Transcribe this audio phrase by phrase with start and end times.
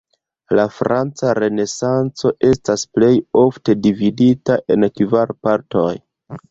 [0.59, 3.13] La franca Renesanco estas plej
[3.45, 5.91] ofte dividita en kvar partoj.